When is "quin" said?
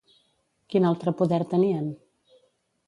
0.73-0.89